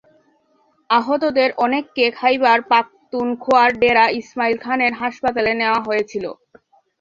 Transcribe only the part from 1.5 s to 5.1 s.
অনেককে খাইবার পাখতুনখোয়ার ডেরা ইসমাইল খানের